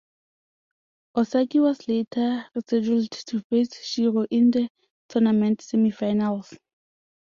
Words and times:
Osaki 1.15 1.61
was 1.61 1.87
later 1.87 2.47
rescheduled 2.55 3.23
to 3.25 3.39
face 3.51 3.79
Shiro 3.85 4.25
in 4.31 4.49
the 4.49 4.67
tournament 5.07 5.59
semifinals. 5.59 6.57